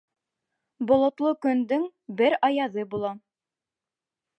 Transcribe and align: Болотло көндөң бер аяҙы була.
Болотло 0.93 1.35
көндөң 1.47 1.87
бер 2.23 2.41
аяҙы 2.51 2.91
була. 2.97 3.17